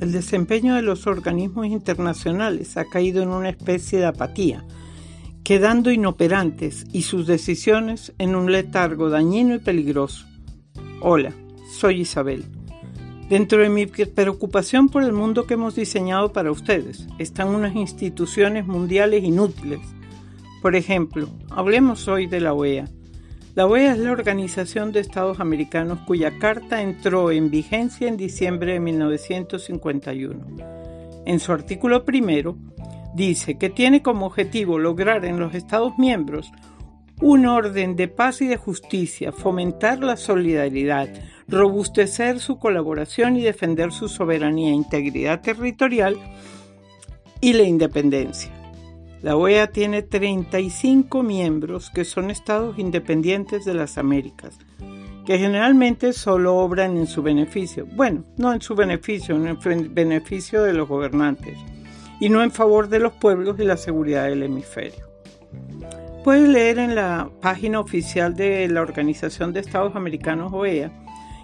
el 0.00 0.12
desempeño 0.12 0.74
de 0.74 0.82
los 0.82 1.06
organismos 1.06 1.66
internacionales 1.66 2.76
ha 2.76 2.86
caído 2.86 3.22
en 3.22 3.28
una 3.28 3.50
especie 3.50 3.98
de 3.98 4.06
apatía, 4.06 4.64
quedando 5.44 5.90
inoperantes 5.90 6.86
y 6.92 7.02
sus 7.02 7.26
decisiones 7.26 8.12
en 8.18 8.34
un 8.34 8.50
letargo 8.50 9.10
dañino 9.10 9.54
y 9.54 9.58
peligroso. 9.58 10.26
Hola, 11.02 11.34
soy 11.78 12.00
Isabel. 12.00 12.46
Dentro 13.28 13.62
de 13.62 13.68
mi 13.68 13.86
preocupación 13.86 14.88
por 14.88 15.04
el 15.04 15.12
mundo 15.12 15.46
que 15.46 15.54
hemos 15.54 15.76
diseñado 15.76 16.32
para 16.32 16.50
ustedes 16.50 17.06
están 17.18 17.48
unas 17.48 17.76
instituciones 17.76 18.66
mundiales 18.66 19.22
inútiles. 19.22 19.80
Por 20.62 20.76
ejemplo, 20.76 21.28
hablemos 21.50 22.08
hoy 22.08 22.26
de 22.26 22.40
la 22.40 22.54
OEA 22.54 22.88
la 23.54 23.66
OEA 23.66 23.92
es 23.92 23.98
la 23.98 24.12
Organización 24.12 24.92
de 24.92 25.00
Estados 25.00 25.40
Americanos 25.40 25.98
cuya 26.06 26.38
carta 26.38 26.82
entró 26.82 27.32
en 27.32 27.50
vigencia 27.50 28.06
en 28.06 28.16
diciembre 28.16 28.74
de 28.74 28.80
1951. 28.80 30.46
En 31.26 31.40
su 31.40 31.52
artículo 31.52 32.04
primero, 32.04 32.56
dice 33.14 33.58
que 33.58 33.68
tiene 33.68 34.02
como 34.02 34.26
objetivo 34.26 34.78
lograr 34.78 35.24
en 35.24 35.40
los 35.40 35.54
Estados 35.54 35.98
miembros 35.98 36.52
un 37.20 37.46
orden 37.46 37.96
de 37.96 38.08
paz 38.08 38.40
y 38.40 38.46
de 38.46 38.56
justicia, 38.56 39.32
fomentar 39.32 39.98
la 39.98 40.16
solidaridad, 40.16 41.08
robustecer 41.48 42.38
su 42.38 42.58
colaboración 42.58 43.36
y 43.36 43.42
defender 43.42 43.92
su 43.92 44.08
soberanía 44.08 44.70
e 44.70 44.74
integridad 44.74 45.40
territorial 45.40 46.16
y 47.40 47.52
la 47.52 47.64
independencia. 47.64 48.59
La 49.22 49.36
OEA 49.36 49.66
tiene 49.66 50.02
35 50.02 51.22
miembros 51.22 51.90
que 51.90 52.06
son 52.06 52.30
estados 52.30 52.78
independientes 52.78 53.66
de 53.66 53.74
las 53.74 53.98
Américas, 53.98 54.58
que 55.26 55.38
generalmente 55.38 56.14
solo 56.14 56.56
obran 56.56 56.96
en 56.96 57.06
su 57.06 57.22
beneficio. 57.22 57.86
Bueno, 57.86 58.24
no 58.38 58.52
en 58.54 58.62
su 58.62 58.74
beneficio, 58.74 59.36
en 59.36 59.46
el 59.46 59.88
beneficio 59.90 60.62
de 60.62 60.72
los 60.72 60.88
gobernantes, 60.88 61.58
y 62.18 62.30
no 62.30 62.42
en 62.42 62.50
favor 62.50 62.88
de 62.88 62.98
los 62.98 63.12
pueblos 63.12 63.58
y 63.58 63.64
la 63.64 63.76
seguridad 63.76 64.24
del 64.24 64.42
hemisferio. 64.42 65.10
Puedes 66.24 66.48
leer 66.48 66.78
en 66.78 66.94
la 66.94 67.28
página 67.42 67.78
oficial 67.78 68.34
de 68.34 68.68
la 68.68 68.80
Organización 68.80 69.52
de 69.52 69.60
Estados 69.60 69.96
Americanos 69.96 70.52
OEA 70.52 70.92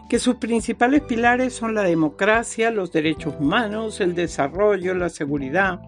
que 0.09 0.19
sus 0.19 0.37
principales 0.37 1.03
pilares 1.03 1.55
son 1.55 1.75
la 1.75 1.83
democracia, 1.83 2.71
los 2.71 2.93
derechos 2.93 3.35
humanos, 3.39 4.01
el 4.01 4.15
desarrollo, 4.15 4.95
la 4.95 5.09
seguridad, 5.09 5.81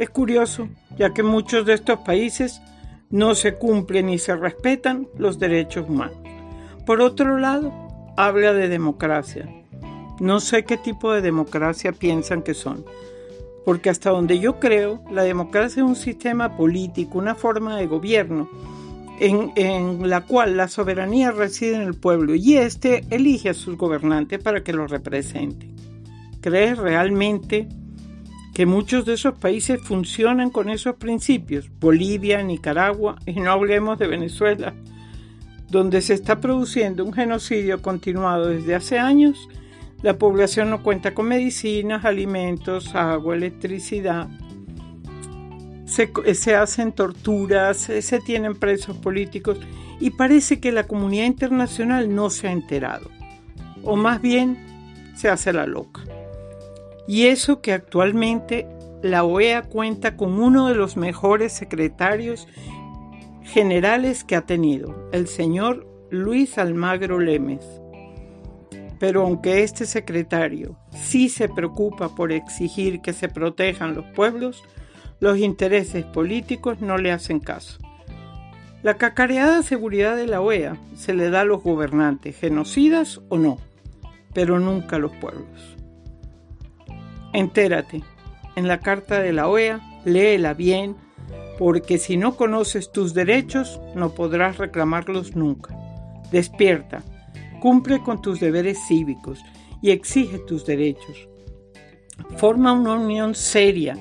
es 0.00 0.08
curioso, 0.08 0.66
ya 0.96 1.12
que 1.12 1.22
muchos 1.22 1.66
de 1.66 1.74
estos 1.74 1.98
países 1.98 2.62
no 3.10 3.34
se 3.34 3.56
cumplen 3.56 4.06
ni 4.06 4.18
se 4.18 4.34
respetan 4.34 5.06
los 5.18 5.38
derechos 5.38 5.90
humanos. 5.90 6.16
Por 6.86 7.02
otro 7.02 7.38
lado, 7.38 7.70
habla 8.16 8.54
de 8.54 8.68
democracia. 8.68 9.46
No 10.18 10.40
sé 10.40 10.64
qué 10.64 10.78
tipo 10.78 11.12
de 11.12 11.20
democracia 11.20 11.92
piensan 11.92 12.42
que 12.42 12.54
son, 12.54 12.82
porque 13.66 13.90
hasta 13.90 14.08
donde 14.08 14.38
yo 14.38 14.58
creo, 14.58 15.04
la 15.10 15.22
democracia 15.22 15.82
es 15.82 15.88
un 15.88 15.96
sistema 15.96 16.56
político, 16.56 17.18
una 17.18 17.34
forma 17.34 17.76
de 17.76 17.86
gobierno 17.86 18.48
en, 19.18 19.52
en, 19.54 20.08
la 20.08 20.22
cual 20.22 20.56
la 20.56 20.68
soberanía 20.68 21.30
reside 21.30 21.74
en 21.74 21.82
el 21.82 21.94
pueblo 21.94 22.34
y 22.34 22.56
éste 22.56 23.04
elige 23.10 23.50
a 23.50 23.54
sus 23.54 23.76
gobernantes 23.76 24.42
para 24.42 24.62
que 24.62 24.72
lo 24.72 24.86
representen. 24.86 25.76
¿Crees 26.40 26.78
realmente 26.78 27.68
que 28.54 28.66
muchos 28.66 29.04
de 29.04 29.14
esos 29.14 29.34
países 29.34 29.80
funcionan 29.80 30.50
con 30.50 30.70
esos 30.70 30.96
principios, 30.96 31.70
Bolivia, 31.80 32.42
Nicaragua, 32.42 33.16
y 33.26 33.34
no 33.34 33.52
hablemos 33.52 33.98
de 33.98 34.08
Venezuela, 34.08 34.74
donde 35.68 36.02
se 36.02 36.14
está 36.14 36.40
produciendo 36.40 37.04
un 37.04 37.12
genocidio 37.12 37.80
continuado 37.80 38.48
desde 38.48 38.74
hace 38.74 38.98
años, 38.98 39.48
la 40.02 40.18
población 40.18 40.70
no 40.70 40.82
cuenta 40.82 41.14
con 41.14 41.28
medicinas, 41.28 42.04
alimentos, 42.04 42.94
agua, 42.94 43.36
electricidad, 43.36 44.28
se, 45.84 46.54
hacen 46.54 46.92
torturas, 46.92 47.76
se 47.78 48.20
tienen 48.20 48.54
presos 48.54 48.96
políticos 48.96 49.58
y 49.98 50.10
parece 50.10 50.60
que 50.60 50.72
la 50.72 50.84
comunidad 50.84 51.26
internacional 51.26 52.14
no 52.14 52.30
se 52.30 52.48
ha 52.48 52.52
enterado, 52.52 53.10
o 53.82 53.96
más 53.96 54.22
bien 54.22 55.12
se 55.16 55.28
hace 55.28 55.52
la 55.52 55.66
loca. 55.66 56.02
Y 57.10 57.26
eso 57.26 57.60
que 57.60 57.72
actualmente 57.72 58.68
la 59.02 59.24
OEA 59.24 59.62
cuenta 59.62 60.16
con 60.16 60.40
uno 60.40 60.68
de 60.68 60.76
los 60.76 60.96
mejores 60.96 61.52
secretarios 61.52 62.46
generales 63.42 64.22
que 64.22 64.36
ha 64.36 64.42
tenido, 64.42 65.08
el 65.10 65.26
señor 65.26 65.88
Luis 66.10 66.56
Almagro 66.56 67.18
Lemes. 67.18 67.66
Pero 69.00 69.22
aunque 69.22 69.64
este 69.64 69.86
secretario 69.86 70.76
sí 70.94 71.28
se 71.28 71.48
preocupa 71.48 72.14
por 72.14 72.30
exigir 72.30 73.00
que 73.00 73.12
se 73.12 73.28
protejan 73.28 73.96
los 73.96 74.04
pueblos, 74.14 74.62
los 75.18 75.36
intereses 75.36 76.04
políticos 76.04 76.80
no 76.80 76.96
le 76.96 77.10
hacen 77.10 77.40
caso. 77.40 77.80
La 78.84 78.94
cacareada 78.98 79.64
seguridad 79.64 80.14
de 80.14 80.28
la 80.28 80.40
OEA 80.40 80.76
se 80.94 81.12
le 81.14 81.28
da 81.30 81.40
a 81.40 81.44
los 81.44 81.60
gobernantes, 81.60 82.38
genocidas 82.38 83.20
o 83.30 83.36
no, 83.36 83.58
pero 84.32 84.60
nunca 84.60 84.94
a 84.94 85.00
los 85.00 85.10
pueblos. 85.16 85.79
Entérate. 87.32 88.02
En 88.56 88.68
la 88.68 88.80
carta 88.80 89.20
de 89.20 89.32
la 89.32 89.48
OEA, 89.48 89.80
léela 90.04 90.54
bien, 90.54 90.96
porque 91.58 91.98
si 91.98 92.16
no 92.16 92.36
conoces 92.36 92.90
tus 92.90 93.14
derechos, 93.14 93.80
no 93.94 94.14
podrás 94.14 94.58
reclamarlos 94.58 95.36
nunca. 95.36 95.76
Despierta, 96.32 97.02
cumple 97.60 98.02
con 98.02 98.22
tus 98.22 98.40
deberes 98.40 98.78
cívicos 98.88 99.40
y 99.82 99.90
exige 99.90 100.38
tus 100.38 100.66
derechos. 100.66 101.28
Forma 102.36 102.72
una 102.72 102.94
unión 102.94 103.34
seria 103.34 103.96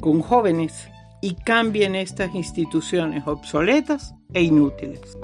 con 0.00 0.22
jóvenes 0.22 0.88
y 1.20 1.34
cambien 1.34 1.94
estas 1.94 2.34
instituciones 2.34 3.26
obsoletas 3.26 4.14
e 4.32 4.42
inútiles. 4.42 5.18